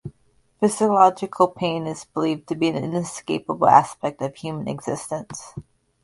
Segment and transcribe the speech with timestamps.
[0.59, 5.53] Psychological pain is believed to be an inescapable aspect of human existence.